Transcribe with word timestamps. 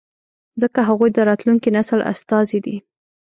ځکه 0.61 0.79
هغوی 0.89 1.09
د 1.13 1.19
راتلونکي 1.29 1.69
نسل 1.77 1.99
استازي 2.11 2.59
دي. 2.65 2.77